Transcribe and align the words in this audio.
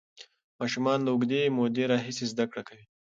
ماشومان 0.59 0.97
له 1.03 1.09
اوږدې 1.13 1.41
مودې 1.57 1.83
راهیسې 1.91 2.25
زده 2.31 2.45
کړه 2.51 2.61
کوي. 2.67 2.85